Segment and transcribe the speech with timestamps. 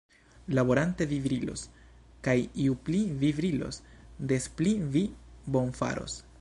[0.59, 1.65] Laborante vi brilos;
[2.27, 3.81] kaj ju pli vi brilos,
[4.33, 5.09] des pli vi
[5.57, 6.21] bonfaros.